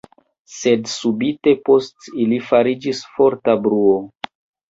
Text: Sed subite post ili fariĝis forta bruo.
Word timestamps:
Sed 0.51 0.87
subite 0.93 1.53
post 1.67 2.09
ili 2.25 2.41
fariĝis 2.47 3.01
forta 3.17 3.55
bruo. 3.67 3.95